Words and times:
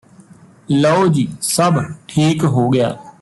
ਲਓ 0.71 1.07
ਜੀ 1.07 1.27
ਸਭ 1.41 1.73
ਠੀਕ 2.07 2.43
ਹੋ 2.45 2.69
ਗਿਆ 2.69 2.95